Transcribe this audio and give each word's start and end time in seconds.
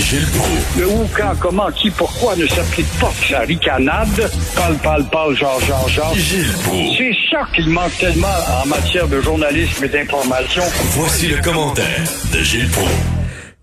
Gilles 0.00 0.26
Proulx. 0.26 0.78
Le 0.78 0.86
où, 0.88 1.08
quand, 1.16 1.34
comment, 1.40 1.70
qui, 1.70 1.90
pourquoi 1.90 2.36
ne 2.36 2.46
s'applique 2.46 2.90
pas 3.00 3.12
sa 3.28 3.40
ricanade? 3.40 4.30
Parle, 4.54 4.76
parle, 4.76 5.04
parle, 5.04 5.36
genre, 5.36 5.60
genre, 5.60 5.88
genre. 5.88 6.14
Gilles 6.14 6.52
Proulx. 6.64 6.96
C'est 6.98 7.16
ça 7.30 7.46
qu'il 7.54 7.68
manque 7.68 7.96
tellement 7.98 8.28
en 8.62 8.66
matière 8.66 9.08
de 9.08 9.20
journalisme 9.20 9.84
et 9.84 9.88
d'information. 9.88 10.62
Voici 10.92 11.28
le 11.28 11.42
commentaire 11.42 12.04
de 12.32 12.42
Gilles 12.42 12.68
Proulx. 12.70 13.17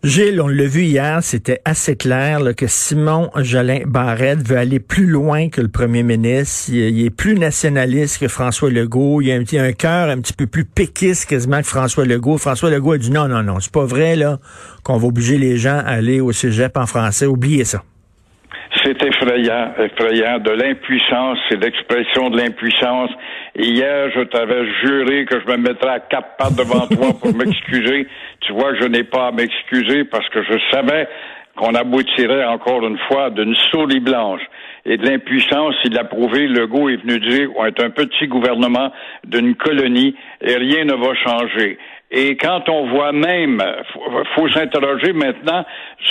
Gilles, 0.05 0.39
on 0.39 0.47
l'a 0.47 0.67
vu 0.67 0.83
hier, 0.83 1.23
c'était 1.23 1.61
assez 1.65 1.95
clair 1.95 2.37
que 2.55 2.67
Simon 2.67 3.31
Jolin 3.37 3.79
Barrette 3.87 4.47
veut 4.47 4.55
aller 4.55 4.79
plus 4.79 5.07
loin 5.07 5.49
que 5.49 5.61
le 5.61 5.67
premier 5.67 6.03
ministre. 6.03 6.71
Il, 6.71 7.03
est 7.03 7.09
plus 7.09 7.33
nationaliste 7.33 8.19
que 8.19 8.27
François 8.27 8.69
Legault. 8.69 9.21
Il 9.21 9.31
a 9.31 9.35
un, 9.35 9.63
un 9.63 9.71
cœur 9.71 10.09
un 10.09 10.21
petit 10.21 10.33
peu 10.33 10.45
plus 10.45 10.63
péquiste 10.63 11.27
quasiment 11.27 11.57
que 11.57 11.65
François 11.65 12.05
Legault. 12.05 12.37
François 12.37 12.69
Legault 12.69 12.91
a 12.91 12.97
dit 12.99 13.09
non, 13.09 13.27
non, 13.27 13.41
non, 13.41 13.59
c'est 13.59 13.73
pas 13.73 13.85
vrai 13.85 14.15
là 14.15 14.37
qu'on 14.83 14.97
va 14.97 15.07
obliger 15.07 15.39
les 15.39 15.57
gens 15.57 15.79
à 15.79 15.93
aller 15.93 16.21
au 16.21 16.31
cégep 16.31 16.77
en 16.77 16.85
français. 16.85 17.25
Oubliez 17.25 17.63
ça. 17.63 17.81
C'est 18.83 19.01
effrayant, 19.01 19.73
effrayant. 19.79 20.37
De 20.37 20.51
l'impuissance, 20.51 21.39
c'est 21.49 21.59
l'expression 21.59 22.29
de 22.29 22.37
l'impuissance. 22.37 23.09
Hier, 23.57 24.11
je 24.13 24.21
t'avais 24.23 24.65
juré 24.81 25.25
que 25.25 25.39
je 25.39 25.45
me 25.47 25.55
mettrais 25.55 25.91
à 25.91 25.99
quatre 26.01 26.35
pattes 26.37 26.55
devant 26.57 26.87
toi 26.87 27.13
pour 27.21 27.33
m'excuser. 27.37 28.05
Tu 28.41 28.51
vois 28.51 28.75
je 28.75 28.85
n'ai 28.85 29.05
pas 29.05 29.27
à 29.27 29.31
m'excuser 29.31 30.03
parce 30.03 30.27
que 30.29 30.43
je 30.43 30.57
savais 30.71 31.07
qu'on 31.55 31.73
aboutirait 31.73 32.43
encore 32.43 32.85
une 32.85 32.97
fois 33.07 33.29
d'une 33.29 33.55
souris 33.71 34.01
blanche. 34.01 34.41
Et 34.85 34.97
de 34.97 35.05
l'impuissance, 35.05 35.75
il 35.85 35.97
a 35.97 36.03
prouvé, 36.03 36.47
Legault 36.47 36.89
est 36.89 36.97
venu 36.97 37.17
dire, 37.19 37.49
on 37.55 37.65
est 37.65 37.81
un 37.81 37.91
petit 37.91 38.27
gouvernement 38.27 38.91
d'une 39.23 39.55
colonie 39.55 40.15
et 40.41 40.55
rien 40.57 40.83
ne 40.83 40.93
va 40.93 41.15
changer. 41.15 41.77
Et 42.11 42.37
quand 42.37 42.69
on 42.69 42.87
voit 42.89 43.11
même, 43.11 43.61
faut, 43.93 44.01
faut 44.35 44.49
s'interroger 44.49 45.11
maintenant 45.13 45.65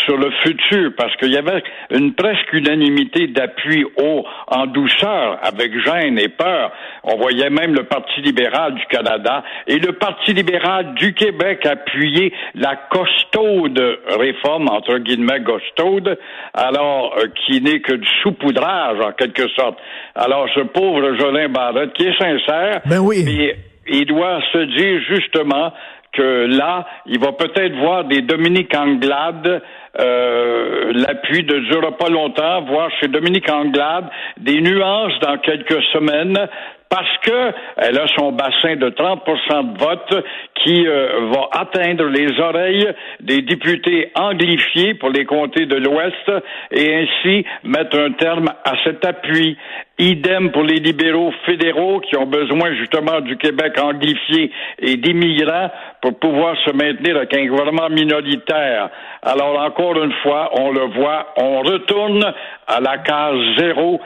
sur 0.04 0.16
le 0.16 0.30
futur, 0.42 0.92
parce 0.96 1.14
qu'il 1.16 1.32
y 1.32 1.36
avait 1.36 1.62
une 1.90 2.14
presque 2.14 2.52
unanimité 2.52 3.28
d'appui 3.28 3.84
haut 3.96 4.24
en 4.48 4.66
douceur, 4.66 5.38
avec 5.42 5.72
gêne 5.84 6.18
et 6.18 6.28
peur. 6.28 6.72
On 7.04 7.16
voyait 7.16 7.50
même 7.50 7.74
le 7.74 7.84
Parti 7.84 8.20
libéral 8.22 8.74
du 8.74 8.84
Canada 8.86 9.44
et 9.66 9.78
le 9.78 9.92
Parti 9.92 10.32
libéral 10.32 10.94
du 10.94 11.14
Québec 11.14 11.64
appuyer 11.64 12.32
la 12.54 12.76
costaude 12.90 13.80
réforme, 14.18 14.68
entre 14.68 14.98
guillemets 14.98 15.42
costaude, 15.44 16.18
alors 16.52 17.14
euh, 17.18 17.26
qui 17.46 17.60
n'est 17.60 17.80
que 17.80 17.94
du 17.94 18.08
saupoudrage 18.22 19.00
en 19.00 19.12
quelque 19.12 19.48
sorte. 19.50 19.78
Alors 20.14 20.48
ce 20.54 20.60
pauvre 20.60 21.14
Jolin 21.18 21.48
Barrette, 21.48 21.92
qui 21.94 22.04
est 22.06 22.18
sincère, 22.18 22.80
Ben 22.86 22.98
oui. 22.98 23.22
mais 23.24 23.56
il 23.86 24.06
doit 24.06 24.40
se 24.52 24.58
dire 24.58 25.00
justement 25.08 25.72
que 26.12 26.46
là, 26.56 26.86
il 27.06 27.18
va 27.18 27.32
peut-être 27.32 27.74
voir 27.76 28.04
des 28.04 28.22
Dominique 28.22 28.74
Anglade, 28.76 29.62
euh, 30.00 30.92
l'appui 30.94 31.42
ne 31.42 31.58
durera 31.70 31.96
pas 31.96 32.08
longtemps, 32.08 32.62
voir 32.62 32.88
chez 33.00 33.08
Dominique 33.08 33.50
Anglade 33.50 34.06
des 34.38 34.60
nuances 34.60 35.18
dans 35.20 35.38
quelques 35.38 35.82
semaines 35.92 36.38
parce 36.88 37.18
que 37.24 37.52
elle 37.76 37.98
a 37.98 38.06
son 38.16 38.32
bassin 38.32 38.76
de 38.76 38.90
30% 38.90 39.72
de 39.72 39.78
vote 39.78 40.24
qui 40.64 40.86
euh, 40.86 41.30
va 41.32 41.48
atteindre 41.60 42.06
les 42.06 42.40
oreilles 42.40 42.88
des 43.20 43.42
députés 43.42 44.10
anglifiés 44.14 44.94
pour 44.94 45.10
les 45.10 45.24
comtés 45.26 45.66
de 45.66 45.76
l'Ouest 45.76 46.32
et 46.70 46.94
ainsi 46.94 47.44
mettre 47.62 47.98
un 47.98 48.12
terme 48.12 48.48
à 48.64 48.72
cet 48.82 49.04
appui. 49.04 49.56
Idem 49.96 50.50
pour 50.50 50.64
les 50.64 50.80
libéraux 50.80 51.32
fédéraux 51.46 52.00
qui 52.00 52.16
ont 52.16 52.26
besoin 52.26 52.74
justement 52.74 53.20
du 53.20 53.36
Québec 53.36 53.78
anglifié 53.80 54.50
et 54.80 54.96
d'immigrants 54.96 55.70
pour 56.02 56.18
pouvoir 56.18 56.56
se 56.64 56.72
maintenir 56.72 57.16
avec 57.16 57.36
un 57.36 57.46
gouvernement 57.46 57.88
minoritaire. 57.90 58.90
Alors 59.22 59.60
encore 59.60 60.02
une 60.02 60.12
fois, 60.24 60.50
on 60.58 60.72
le 60.72 60.86
voit, 60.98 61.34
on 61.36 61.60
retourne 61.60 62.24
à 62.66 62.80
la 62.80 62.98
case 62.98 63.38
zéro. 63.56 64.00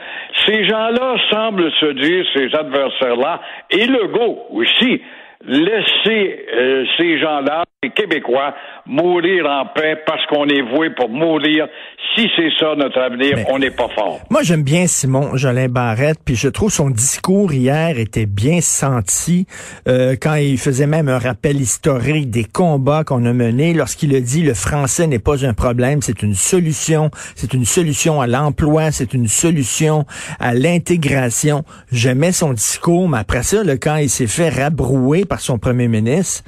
Ces 0.45 0.65
gens-là 0.65 1.15
semblent 1.31 1.71
se 1.79 1.91
dire, 1.93 2.25
ces 2.35 2.55
adversaires-là, 2.55 3.41
et 3.71 3.87
Legault 3.87 4.45
aussi, 4.51 5.01
laisser 5.45 6.45
euh, 6.53 6.85
ces 6.97 7.19
gens-là, 7.19 7.63
les 7.81 7.91
Québécois, 7.91 8.53
mourir 8.85 9.45
en 9.45 9.65
paix 9.73 9.95
parce 10.05 10.25
qu'on 10.25 10.45
est 10.49 10.61
voué 10.61 10.89
pour 10.97 11.07
mourir. 11.07 11.65
Si 12.13 12.27
c'est 12.35 12.49
ça 12.59 12.75
notre 12.75 12.99
avenir, 12.99 13.37
Mais- 13.37 13.45
on 13.49 13.57
n'est 13.57 13.71
pas 13.71 13.87
fort. 13.95 14.19
Moi, 14.29 14.41
j'aime 14.43 14.63
bien 14.63 14.85
Simon 14.85 15.37
Jolin 15.37 15.69
Barrette, 15.69 16.19
puis 16.25 16.35
je 16.35 16.49
trouve 16.49 16.71
son 16.73 16.89
discours 16.89 17.53
hier 17.53 17.97
était 17.97 18.25
bien 18.25 18.59
senti 18.59 19.45
euh, 19.87 20.17
quand 20.21 20.35
il 20.35 20.57
faisait 20.57 20.87
même 20.87 21.07
un 21.07 21.19
rappel 21.19 21.55
historique 21.61 22.29
des 22.29 22.43
combats 22.43 23.05
qu'on 23.05 23.23
a 23.25 23.31
menés 23.31 23.73
lorsqu'il 23.73 24.13
a 24.13 24.19
dit 24.19 24.41
le 24.43 24.55
français 24.55 25.07
n'est 25.07 25.17
pas 25.19 25.45
un 25.45 25.53
problème, 25.53 26.01
c'est 26.01 26.21
une 26.21 26.35
solution, 26.35 27.11
c'est 27.35 27.53
une 27.53 27.63
solution 27.65 28.19
à 28.19 28.27
l'emploi, 28.27 28.91
c'est 28.91 29.13
une 29.13 29.29
solution 29.29 30.03
à 30.41 30.53
l'intégration. 30.53 31.63
J'aimais 31.93 32.33
son 32.33 32.51
discours, 32.51 33.07
mais 33.07 33.19
après 33.19 33.43
ça, 33.43 33.63
là, 33.63 33.77
quand 33.77 33.95
il 33.95 34.09
s'est 34.09 34.27
fait 34.27 34.49
rabrouer 34.49 35.23
par 35.23 35.39
son 35.39 35.57
premier 35.57 35.87
ministre, 35.87 36.43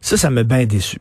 ça, 0.00 0.16
ça 0.16 0.30
m'a 0.30 0.42
bien 0.42 0.64
déçu. 0.64 0.98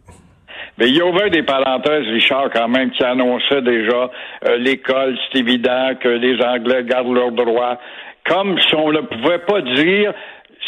Mais 0.77 0.89
il 0.89 0.95
y 0.95 1.01
a 1.01 1.05
ouvert 1.05 1.29
des 1.31 1.43
parenthèses, 1.43 2.07
Richard, 2.07 2.49
quand 2.53 2.67
même, 2.67 2.91
qui 2.91 3.03
annonçait 3.03 3.61
déjà 3.61 4.11
euh, 4.47 4.57
l'école, 4.57 5.17
c'est 5.31 5.39
évident 5.39 5.91
que 5.99 6.09
les 6.09 6.39
Anglais 6.43 6.83
gardent 6.83 7.13
leurs 7.13 7.31
droits. 7.31 7.79
Comme 8.27 8.59
si 8.59 8.75
on 8.75 8.91
ne 8.91 9.01
pouvait 9.01 9.39
pas 9.39 9.61
dire 9.61 10.13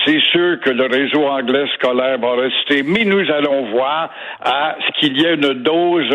c'est 0.06 0.20
sûr 0.32 0.60
que 0.62 0.70
le 0.70 0.86
réseau 0.86 1.26
anglais 1.26 1.66
scolaire 1.76 2.18
va 2.20 2.36
rester, 2.36 2.84
mais 2.84 3.04
nous 3.04 3.30
allons 3.32 3.70
voir 3.72 4.10
à 4.40 4.76
ce 4.80 5.00
qu'il 5.00 5.20
y 5.20 5.26
ait 5.26 5.34
une 5.34 5.62
dose 5.62 6.10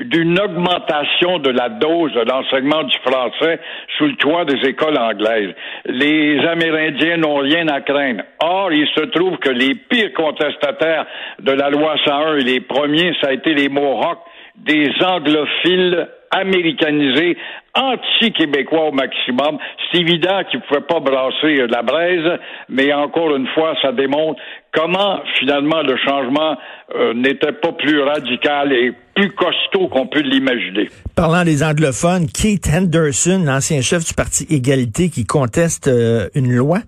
d'une 0.00 0.38
augmentation 0.40 1.38
de 1.38 1.50
la 1.50 1.68
dose 1.68 2.12
de 2.14 2.20
l'enseignement 2.20 2.82
du 2.84 2.96
français 2.98 3.60
sous 3.98 4.06
le 4.06 4.16
toit 4.16 4.44
des 4.44 4.68
écoles 4.68 4.98
anglaises. 4.98 5.54
Les 5.84 6.38
Amérindiens 6.46 7.18
n'ont 7.18 7.36
rien 7.36 7.68
à 7.68 7.80
craindre. 7.80 8.22
Or, 8.42 8.72
il 8.72 8.88
se 8.88 9.04
trouve 9.06 9.36
que 9.38 9.50
les 9.50 9.74
pires 9.74 10.12
contestataires 10.14 11.06
de 11.40 11.52
la 11.52 11.70
loi 11.70 11.96
101 12.04 12.36
et 12.36 12.42
les 12.42 12.60
premiers, 12.60 13.14
ça 13.20 13.28
a 13.28 13.32
été 13.32 13.54
les 13.54 13.68
Mohawks, 13.68 14.20
des 14.56 14.90
anglophiles 15.04 16.08
américanisés, 16.30 17.36
anti-québécois 17.74 18.88
au 18.88 18.92
maximum. 18.92 19.58
C'est 19.90 20.00
évident 20.00 20.42
qu'ils 20.50 20.60
ne 20.60 20.64
pouvaient 20.66 20.86
pas 20.86 21.00
brasser 21.00 21.66
la 21.68 21.82
braise, 21.82 22.38
mais 22.68 22.92
encore 22.92 23.34
une 23.36 23.46
fois, 23.48 23.74
ça 23.80 23.92
démontre 23.92 24.40
comment 24.72 25.20
finalement 25.38 25.82
le 25.82 25.96
changement 25.96 26.56
euh, 26.94 27.14
n'était 27.14 27.52
pas 27.52 27.72
plus 27.72 28.00
radical 28.02 28.72
et 28.72 28.92
plus 29.14 29.30
costaud 29.32 29.88
qu'on 29.88 30.06
peut 30.06 30.20
l'imaginer. 30.20 30.88
Parlant 31.16 31.44
des 31.44 31.62
anglophones, 31.62 32.26
Keith 32.26 32.68
Henderson, 32.72 33.42
l'ancien 33.44 33.80
chef 33.80 34.04
du 34.04 34.14
Parti 34.14 34.46
Égalité, 34.50 35.10
qui 35.10 35.24
conteste 35.24 35.88
euh, 35.88 36.28
une 36.34 36.52
loi? 36.52 36.78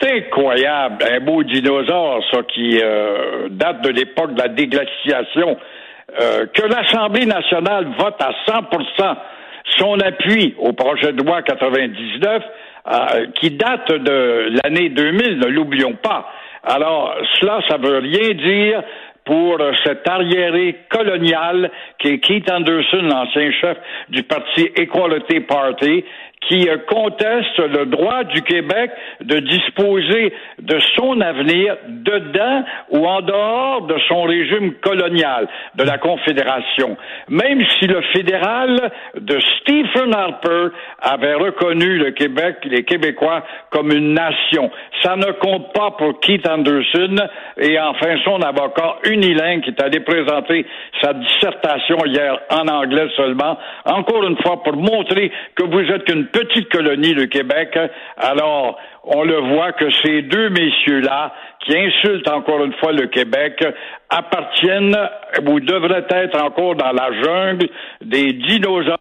C'est 0.00 0.10
incroyable, 0.10 1.04
un 1.08 1.20
beau 1.20 1.42
dinosaure, 1.42 2.22
ça, 2.32 2.42
qui 2.54 2.80
euh, 2.82 3.48
date 3.50 3.82
de 3.82 3.90
l'époque 3.90 4.34
de 4.34 4.40
la 4.40 4.48
déglaciation, 4.48 5.56
euh, 6.20 6.46
que 6.54 6.62
l'Assemblée 6.62 7.26
nationale 7.26 7.88
vote 7.98 8.16
à 8.20 8.30
100 8.46 8.62
son 9.78 9.98
appui 10.00 10.54
au 10.58 10.72
projet 10.72 11.12
de 11.12 11.22
loi 11.22 11.42
99, 11.42 12.42
euh, 12.86 13.26
qui 13.34 13.50
date 13.50 13.90
de 13.92 14.52
l'année 14.62 14.90
2000, 14.90 15.38
ne 15.38 15.46
l'oublions 15.46 15.94
pas. 15.94 16.30
Alors, 16.62 17.14
cela, 17.40 17.60
ça 17.68 17.76
veut 17.76 17.98
rien 17.98 18.34
dire 18.34 18.82
pour 19.24 19.58
cet 19.84 20.08
arriéré 20.08 20.76
colonial 20.90 21.70
qui 21.98 22.08
est 22.08 22.18
Keith 22.18 22.50
Anderson, 22.50 23.02
l'ancien 23.02 23.50
chef 23.52 23.78
du 24.10 24.22
parti 24.22 24.70
Equality 24.76 25.40
Party, 25.40 26.04
qui 26.48 26.68
euh, 26.68 26.78
conteste 26.88 27.58
le 27.58 27.86
droit 27.86 28.24
du 28.24 28.42
Québec 28.42 28.90
de 29.20 29.38
disposer 29.40 30.32
de 30.60 30.78
son 30.96 31.20
avenir 31.20 31.76
dedans 31.88 32.64
ou 32.90 33.06
en 33.06 33.20
dehors 33.20 33.82
de 33.82 33.96
son 34.08 34.22
régime 34.22 34.74
colonial, 34.82 35.48
de 35.74 35.84
la 35.84 35.98
Confédération. 35.98 36.96
Même 37.28 37.60
si 37.78 37.86
le 37.86 38.02
fédéral 38.14 38.90
de 39.18 39.38
Stephen 39.60 40.14
Harper 40.14 40.68
avait 41.00 41.34
reconnu 41.34 41.98
le 41.98 42.10
Québec, 42.10 42.56
les 42.64 42.84
Québécois, 42.84 43.44
comme 43.70 43.90
une 43.92 44.14
nation. 44.14 44.70
Ça 45.02 45.16
ne 45.16 45.32
compte 45.32 45.72
pas 45.72 45.92
pour 45.92 46.20
Keith 46.20 46.46
Anderson 46.48 47.16
et 47.58 47.78
enfin 47.78 48.16
son 48.24 48.40
avocat 48.40 48.96
unilingue 49.04 49.62
qui 49.62 49.70
est 49.70 49.82
allé 49.82 50.00
présenter 50.00 50.66
sa 51.00 51.12
dissertation 51.12 51.98
hier 52.06 52.38
en 52.50 52.66
anglais 52.68 53.08
seulement, 53.16 53.58
encore 53.84 54.24
une 54.24 54.36
fois 54.42 54.62
pour 54.62 54.76
montrer 54.76 55.30
que 55.54 55.64
vous 55.64 55.80
êtes 55.80 56.04
qu'une 56.04 56.26
petite 56.34 56.68
colonie, 56.70 57.14
le 57.14 57.26
Québec. 57.26 57.78
Alors, 58.16 58.76
on 59.04 59.22
le 59.22 59.38
voit 59.54 59.72
que 59.72 59.86
ces 60.02 60.22
deux 60.22 60.50
messieurs-là, 60.50 61.32
qui 61.64 61.76
insultent 61.76 62.28
encore 62.28 62.62
une 62.64 62.74
fois 62.74 62.92
le 62.92 63.06
Québec, 63.06 63.64
appartiennent 64.10 64.96
ou 65.46 65.60
devraient 65.60 66.06
être 66.10 66.38
encore 66.42 66.74
dans 66.74 66.92
la 66.92 67.10
jungle 67.22 67.68
des 68.04 68.32
dinosaures 68.32 68.98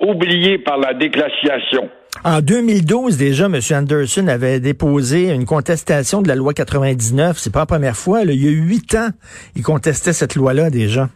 oubliés 0.00 0.58
par 0.58 0.78
la 0.78 0.94
déclassiation. 0.94 1.90
En 2.24 2.40
2012, 2.40 3.16
déjà, 3.16 3.46
M. 3.46 3.58
Anderson 3.72 4.28
avait 4.28 4.60
déposé 4.60 5.30
une 5.30 5.44
contestation 5.44 6.22
de 6.22 6.28
la 6.28 6.34
loi 6.34 6.54
99. 6.54 7.36
C'est 7.38 7.52
pas 7.52 7.60
la 7.60 7.66
première 7.66 7.96
fois. 7.96 8.22
Il 8.22 8.42
y 8.42 8.48
a 8.48 8.50
huit 8.50 8.94
ans, 8.94 9.08
il 9.54 9.62
contestait 9.62 10.12
cette 10.12 10.34
loi-là 10.34 10.70
déjà. 10.70 11.08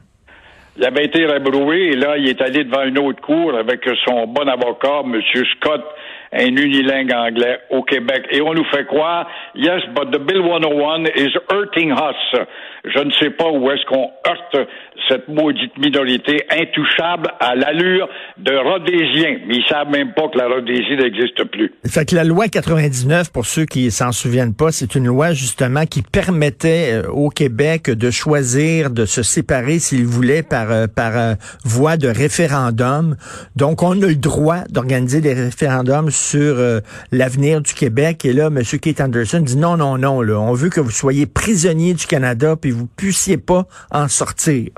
Il 0.77 0.85
avait 0.85 1.05
été 1.05 1.27
rabroué 1.27 1.89
et 1.89 1.97
là, 1.97 2.17
il 2.17 2.29
est 2.29 2.41
allé 2.41 2.65
devant 2.65 2.85
une 2.85 2.99
autre 2.99 3.21
cour 3.21 3.55
avec 3.55 3.85
son 4.07 4.27
bon 4.27 4.49
avocat, 4.49 5.03
M. 5.05 5.21
Scott, 5.57 5.85
un 6.33 6.57
unilingue 6.57 7.13
anglais 7.13 7.61
au 7.71 7.83
Québec. 7.83 8.25
Et 8.31 8.41
on 8.41 8.55
nous 8.55 8.65
fait 8.65 8.87
croire, 8.87 9.27
yes, 9.55 9.83
but 9.95 10.11
the 10.11 10.19
Bill 10.19 10.43
101 10.43 11.05
is 11.17 11.37
hurting 11.51 11.93
us. 11.93 12.41
Je 12.85 12.99
ne 12.99 13.13
sais 13.13 13.31
pas 13.31 13.49
où 13.51 13.71
est-ce 13.71 13.85
qu'on 13.87 14.11
heurte 14.27 14.69
cette 15.09 15.29
maudite 15.29 15.77
minorité 15.79 16.45
intouchable 16.51 17.29
à 17.39 17.55
l'allure 17.55 18.09
de 18.39 18.55
Rhodésiens. 18.55 19.39
Mais 19.47 19.57
ils 19.57 19.65
savent 19.69 19.91
même 19.91 20.13
pas 20.15 20.29
que 20.29 20.39
la 20.39 20.49
Rhodésie 20.49 20.97
n'existe 20.97 21.45
plus. 21.45 21.73
Fait 21.87 22.09
que 22.09 22.17
la 22.17 22.25
loi 22.25 22.49
99, 22.49 23.31
pour 23.33 23.47
ceux 23.47 23.67
qui 23.67 23.91
s'en 23.91 24.11
souviennent 24.11 24.55
pas, 24.55 24.73
c'est 24.73 24.95
une 24.95 25.07
loi 25.07 25.33
justement 25.33 25.87
qui 25.87 26.03
permettait 26.03 27.03
euh, 27.05 27.09
au 27.11 27.29
Québec 27.29 27.91
de 27.91 28.11
choisir 28.11 28.91
de 28.91 29.05
se 29.05 29.23
séparer 29.23 29.79
s'il 29.79 30.05
voulait 30.05 30.43
par, 30.43 30.71
euh, 30.73 30.87
par 30.87 31.17
euh, 31.17 31.35
voie 31.65 31.97
de 31.97 32.09
référendum. 32.09 33.17
Donc, 33.55 33.83
on 33.83 33.93
a 34.03 34.07
le 34.07 34.17
droit 34.17 34.65
d'organiser 34.71 35.21
des 35.21 35.35
référendums 35.35 36.11
sur 36.23 36.57
l'avenir 37.11 37.61
du 37.61 37.75
Québec. 37.75 38.25
Et 38.25 38.33
là, 38.33 38.47
M. 38.47 38.63
Keith 38.63 39.01
Anderson 39.01 39.41
dit 39.41 39.57
non, 39.57 39.77
non, 39.77 39.99
non, 39.99 40.23
là, 40.23 40.39
on 40.39 40.53
veut 40.53 40.71
que 40.71 40.81
vous 40.81 40.91
soyez 40.91 41.27
prisonnier 41.27 41.95
du 41.95 42.07
Canada, 42.07 42.57
puis 42.57 42.71
vous 42.71 42.87
puissiez 42.87 43.37
pas 43.37 43.67
en 43.91 44.09
sortir 44.09 44.71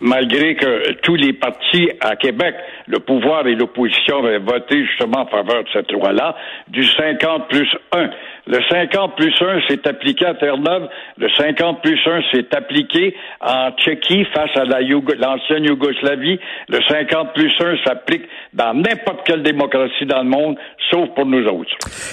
malgré 0.00 0.54
que 0.56 0.92
tous 1.02 1.14
les 1.14 1.32
partis 1.32 1.90
à 2.00 2.16
Québec, 2.16 2.54
le 2.86 2.98
pouvoir 3.00 3.46
et 3.46 3.54
l'opposition 3.54 4.24
avaient 4.24 4.38
voté 4.38 4.84
justement 4.86 5.22
en 5.22 5.26
faveur 5.26 5.64
de 5.64 5.68
cette 5.72 5.90
loi-là, 5.92 6.36
du 6.68 6.84
50 6.84 7.48
plus 7.48 7.68
1. 7.92 8.10
Le 8.48 8.60
50 8.70 9.16
plus 9.16 9.34
1 9.40 9.60
s'est 9.68 9.88
appliqué 9.88 10.24
à 10.24 10.34
Terre-Neuve. 10.34 10.88
Le 11.18 11.28
50 11.30 11.82
plus 11.82 11.98
1 12.06 12.20
s'est 12.32 12.46
appliqué 12.54 13.14
en 13.40 13.72
Tchéquie 13.72 14.24
face 14.32 14.56
à 14.56 14.64
l'ancienne 14.64 15.64
Yougoslavie. 15.64 16.38
Le 16.68 16.78
50 16.88 17.34
plus 17.34 17.52
1 17.60 17.76
s'applique 17.84 18.22
dans 18.52 18.72
n'importe 18.72 19.26
quelle 19.26 19.42
démocratie 19.42 20.06
dans 20.06 20.22
le 20.22 20.28
monde, 20.28 20.56
sauf 20.90 21.08
pour 21.16 21.26
nous 21.26 21.44
autres. 21.46 21.70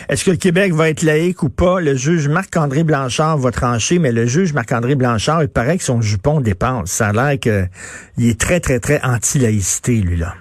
Est-ce 0.09 0.25
que 0.25 0.31
le 0.31 0.37
Québec 0.37 0.73
va 0.73 0.89
être 0.89 1.03
laïque 1.03 1.43
ou 1.43 1.49
pas? 1.49 1.79
Le 1.79 1.93
juge 1.93 2.27
Marc-André 2.27 2.83
Blanchard 2.83 3.37
va 3.37 3.51
trancher, 3.51 3.99
mais 3.99 4.11
le 4.11 4.25
juge 4.25 4.53
Marc-André 4.53 4.95
Blanchard, 4.95 5.43
il 5.43 5.49
paraît 5.49 5.77
que 5.77 5.83
son 5.83 6.01
jupon 6.01 6.41
dépense. 6.41 6.89
Ça 6.89 7.09
a 7.09 7.13
l'air 7.13 7.39
qu'il 7.39 8.27
est 8.27 8.39
très, 8.39 8.59
très, 8.59 8.79
très 8.79 8.99
anti-laïcité, 9.03 10.01
lui-là. 10.01 10.33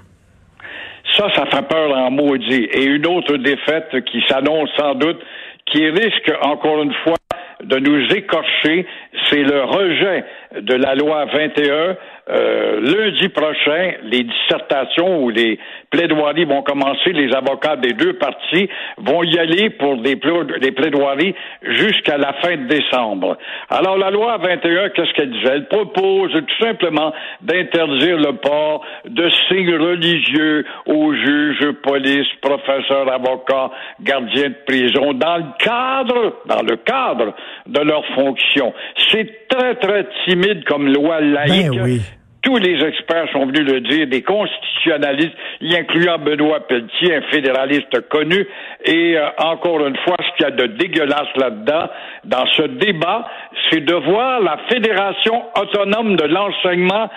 Ça, 1.17 1.29
ça 1.35 1.47
fait 1.47 1.69
peur 1.69 1.97
en 1.97 2.11
maudit. 2.11 2.69
Et 2.73 2.85
une 2.85 3.07
autre 3.07 3.37
défaite 3.37 4.05
qui 4.07 4.23
s'annonce 4.29 4.71
sans 4.77 4.95
doute, 4.95 5.21
qui 5.67 5.89
risque 5.89 6.33
encore 6.43 6.83
une 6.83 6.95
fois 7.05 7.17
de 7.63 7.79
nous 7.79 8.15
écorcher, 8.15 8.87
c'est 9.29 9.43
le 9.43 9.63
rejet 9.63 10.25
de 10.61 10.75
la 10.75 10.95
loi 10.95 11.27
21 11.27 11.97
euh, 12.31 12.81
lundi 12.81 13.29
prochain, 13.31 13.95
les 14.05 14.23
dissertations 14.23 15.25
ou 15.25 15.31
les 15.31 15.59
plaidoiries 15.91 16.45
vont 16.45 16.63
commencer. 16.63 17.13
Les 17.13 17.35
avocats 17.35 17.75
des 17.77 17.95
deux 17.95 18.13
parties 18.13 18.69
vont 18.99 19.25
y 19.25 19.39
aller 19.39 19.71
pour 19.71 19.97
des, 19.97 20.15
plaidoiries 20.15 21.35
jusqu'à 21.63 22.19
la 22.19 22.33
fin 22.35 22.57
de 22.57 22.69
décembre. 22.69 23.37
Alors, 23.69 23.99
la 23.99 24.11
loi 24.11 24.39
21, 24.39 24.91
qu'est-ce 24.91 25.13
qu'elle 25.15 25.33
disait? 25.33 25.51
Elle 25.53 25.69
propose 25.69 26.33
tout 26.33 26.65
simplement 26.65 27.13
d'interdire 27.41 28.19
le 28.19 28.37
port 28.37 28.85
de 29.05 29.29
signes 29.49 29.75
religieux 29.75 30.65
aux 30.87 31.13
juges, 31.15 31.73
police, 31.83 32.29
professeurs, 32.41 33.13
avocats, 33.13 33.71
gardiens 34.01 34.51
de 34.51 34.57
prison 34.65 35.13
dans 35.13 35.39
le 35.39 35.45
cadre, 35.59 36.37
dans 36.47 36.63
le 36.63 36.77
cadre 36.77 37.35
de 37.67 37.81
leurs 37.81 38.07
fonctions. 38.15 38.73
C'est 39.11 39.49
très, 39.49 39.75
très 39.75 40.07
timide 40.25 40.65
comme 40.65 40.87
loi 40.93 41.21
laïque. 41.21 41.71
Ben 41.73 42.01
tous 42.43 42.57
les 42.57 42.85
experts 42.85 43.29
sont 43.33 43.47
venus 43.47 43.73
le 43.73 43.81
dire, 43.81 44.07
des 44.09 44.23
constitutionnalistes, 44.23 45.37
y 45.61 45.77
incluant 45.77 46.19
Benoît 46.19 46.67
Pelletier, 46.67 47.17
un 47.17 47.23
fédéraliste 47.31 48.09
connu. 48.09 48.47
Et 48.85 49.17
euh, 49.17 49.29
encore 49.39 49.87
une 49.87 49.97
fois, 49.99 50.17
ce 50.19 50.37
qu'il 50.37 50.47
y 50.47 50.49
a 50.49 50.51
de 50.51 50.67
dégueulasse 50.75 51.37
là-dedans, 51.37 51.89
dans 52.25 52.47
ce 52.57 52.63
débat, 52.63 53.27
c'est 53.71 53.85
de 53.85 53.95
voir 53.95 54.41
la 54.41 54.59
Fédération 54.69 55.45
autonome 55.57 56.17
de 56.17 56.25
l'enseignement 56.25 57.09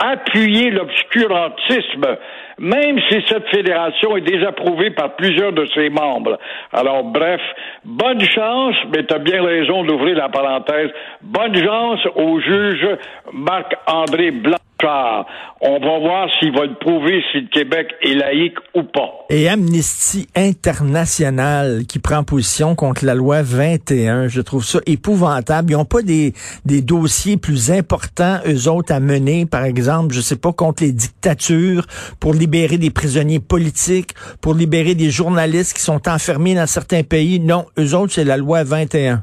appuyer 0.00 0.70
l'obscurantisme, 0.70 2.16
même 2.58 2.98
si 3.10 3.22
cette 3.28 3.46
fédération 3.48 4.16
est 4.16 4.22
désapprouvée 4.22 4.90
par 4.92 5.14
plusieurs 5.14 5.52
de 5.52 5.66
ses 5.74 5.90
membres. 5.90 6.38
Alors, 6.72 7.04
bref, 7.04 7.40
bonne 7.84 8.20
chance, 8.22 8.76
mais 8.94 9.04
tu 9.04 9.14
as 9.14 9.18
bien 9.18 9.42
raison 9.42 9.84
d'ouvrir 9.84 10.16
la 10.16 10.30
parenthèse, 10.30 10.90
bonne 11.20 11.54
chance 11.54 12.00
au 12.16 12.40
juge 12.40 12.88
Marc-André 13.32 14.30
Blanc. 14.30 14.56
On 14.86 15.78
va 15.78 15.98
voir 15.98 16.28
s'il 16.38 16.52
va 16.52 16.66
prouver 16.80 17.22
si 17.30 17.40
le 17.40 17.48
Québec 17.48 17.88
est 18.02 18.14
laïque 18.14 18.56
ou 18.74 18.82
pas. 18.82 19.26
Et 19.28 19.48
Amnesty 19.48 20.26
International 20.34 21.82
qui 21.86 21.98
prend 21.98 22.24
position 22.24 22.74
contre 22.74 23.04
la 23.04 23.14
loi 23.14 23.42
21, 23.42 24.28
je 24.28 24.40
trouve 24.40 24.64
ça 24.64 24.80
épouvantable. 24.86 25.72
Ils 25.72 25.76
n'ont 25.76 25.84
pas 25.84 26.02
des, 26.02 26.32
dossiers 26.64 27.36
plus 27.36 27.70
importants, 27.70 28.38
eux 28.46 28.68
autres, 28.68 28.92
à 28.92 29.00
mener, 29.00 29.46
par 29.46 29.64
exemple, 29.64 30.14
je 30.14 30.20
sais 30.20 30.36
pas, 30.36 30.52
contre 30.52 30.82
les 30.82 30.92
dictatures, 30.92 31.86
pour 32.18 32.32
libérer 32.32 32.78
des 32.78 32.90
prisonniers 32.90 33.40
politiques, 33.40 34.14
pour 34.40 34.54
libérer 34.54 34.94
des 34.94 35.10
journalistes 35.10 35.76
qui 35.76 35.82
sont 35.82 36.08
enfermés 36.08 36.54
dans 36.54 36.66
certains 36.66 37.02
pays. 37.02 37.38
Non, 37.38 37.66
eux 37.78 37.94
autres, 37.94 38.12
c'est 38.12 38.24
la 38.24 38.36
loi 38.36 38.64
21. 38.64 39.22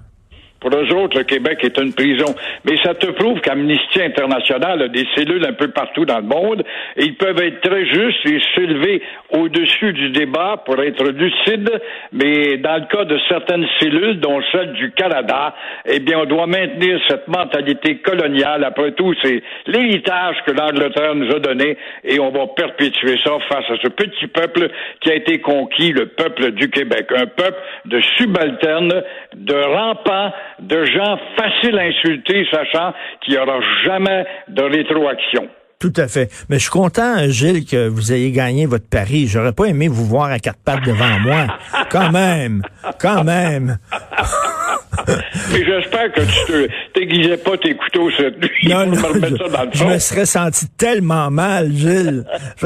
Pour 0.60 0.72
eux 0.74 0.92
autres, 0.96 1.18
le 1.18 1.24
Québec 1.24 1.60
est 1.64 1.78
une 1.78 1.94
prison. 1.94 2.34
Mais 2.66 2.78
ça 2.84 2.94
te 2.96 3.08
prouve 3.08 3.40
qu'Amnesty 3.42 4.02
International 4.02 4.82
a 4.82 4.88
des 4.88 5.06
cellules 5.16 5.46
un 5.46 5.54
peu 5.54 5.70
partout 5.70 6.06
dans 6.06 6.18
le 6.18 6.24
monde 6.24 6.64
et 6.96 7.06
ils 7.06 7.16
peuvent 7.16 7.40
être 7.42 7.62
très 7.62 7.86
justes 7.86 8.26
et 8.26 8.40
s'élever 8.56 9.02
au-dessus 9.30 9.94
du 9.94 10.10
débat 10.10 10.64
pour 10.66 10.82
être 10.82 11.04
lucides. 11.12 11.72
Mais 12.12 12.58
dans 12.58 12.76
le 12.76 12.88
cas 12.88 13.06
de 13.06 13.20
certaines 13.30 13.68
cellules, 13.80 14.20
dont 14.20 14.42
celle 14.52 14.74
du 14.74 14.92
Canada, 14.92 15.54
eh 15.86 16.00
bien, 16.00 16.20
on 16.20 16.26
doit 16.26 16.48
maintenir 16.48 17.00
cette 17.08 17.28
mentalité 17.28 17.98
coloniale. 17.98 18.64
Après 18.64 18.92
tout, 18.94 19.14
c'est 19.22 19.44
l'héritage 19.68 20.38
que 20.46 20.52
l'Angleterre 20.52 21.16
nous 21.16 21.36
a 21.36 21.40
donné 21.40 21.78
et 22.04 22.20
on 22.20 22.32
va 22.32 22.48
perpétuer 22.48 23.18
ça 23.24 23.38
face 23.48 23.66
à 23.70 23.78
ce 23.82 23.90
petit 23.90 24.28
peuple 24.28 24.70
qui 25.02 25.12
a 25.12 25.16
été 25.16 25.40
conquis, 25.40 25.92
le 25.92 26.08
peuple 26.08 26.52
du 26.52 26.70
Québec. 26.70 27.08
Un 27.16 27.28
peuple 27.28 27.58
de 27.86 28.00
subalternes, 28.18 29.04
de 29.36 29.56
rampants, 29.56 30.32
de 30.60 30.86
gens 30.86 31.18
faciles 31.38 31.78
à 31.78 31.84
insulter, 31.84 32.46
sachant 32.52 32.94
qu'il 33.22 33.34
n'y 33.34 33.40
aura 33.40 33.60
jamais 33.86 34.26
de 34.48 34.64
rétroaction. 34.64 35.50
Tout 35.80 35.94
à 35.98 36.08
fait. 36.08 36.32
Mais 36.50 36.58
je 36.58 36.64
suis 36.64 36.72
content, 36.72 37.18
Gilles, 37.28 37.64
que 37.64 37.88
vous 37.88 38.12
ayez 38.12 38.32
gagné 38.32 38.66
votre 38.66 38.90
pari. 38.90 39.28
J'aurais 39.28 39.52
pas 39.52 39.66
aimé 39.66 39.88
vous 39.88 40.06
voir 40.06 40.32
à 40.32 40.40
quatre 40.40 40.58
pattes 40.66 40.84
devant 40.84 41.20
moi. 41.20 41.46
Quand 41.92 42.12
même. 42.12 42.64
Quand 43.00 43.24
même. 43.24 43.78
Mais 45.08 45.64
j'espère 45.64 46.12
que 46.12 46.22
tu 46.22 46.46
te 46.48 46.68
t'aiguisais 46.94 47.38
pas 47.38 47.56
tes 47.58 47.76
couteaux 47.76 48.10
cette 48.18 48.42
nuit 48.42 48.68
non, 48.68 48.88
non, 48.88 49.14
me 49.14 49.28
je, 49.28 49.36
ça 49.38 49.48
dans 49.50 49.64
le 49.64 49.72
fond. 49.72 49.72
Je 49.74 49.86
me 49.86 50.00
serais 50.00 50.26
senti 50.26 50.68
tellement 50.70 51.30
mal, 51.30 51.72
Gilles. 51.72 52.26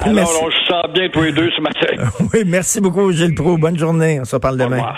Alors, 0.00 0.42
on 0.42 0.50
se 0.50 0.66
sent 0.66 0.92
bien 0.94 1.08
tous 1.10 1.22
les 1.22 1.32
deux 1.32 1.50
ce 1.50 1.60
matin. 1.60 2.10
oui, 2.32 2.44
merci 2.46 2.80
beaucoup, 2.80 3.12
Gilles 3.12 3.34
Pro. 3.34 3.58
Bonne 3.58 3.78
journée. 3.78 4.18
On 4.20 4.24
se 4.24 4.34
reparle 4.34 4.56
demain. 4.56 4.94